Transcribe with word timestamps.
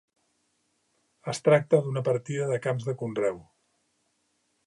Es 1.33 1.41
tracta 1.47 1.81
d'una 1.87 2.03
partida 2.09 2.49
de 2.53 2.59
camps 2.65 2.89
de 2.89 2.97
conreu. 3.03 3.39